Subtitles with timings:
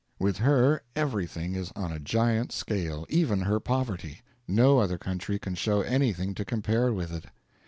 [0.17, 5.53] With her everything is on a giant scale even her poverty; no other country can
[5.53, 7.25] show anything to compare with it.